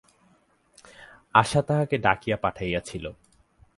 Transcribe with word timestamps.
আশা 1.35 1.61
তাহাকে 1.61 1.95
ডাকিয়া 1.97 2.37
পাঠাইয়াছিল। 2.37 3.05